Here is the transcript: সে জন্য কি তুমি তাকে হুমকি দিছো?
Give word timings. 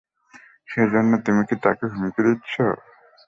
সে 0.69 0.81
জন্য 0.93 1.11
কি 1.17 1.23
তুমি 1.25 1.43
তাকে 1.63 1.85
হুমকি 1.91 2.21
দিছো? 2.25 2.65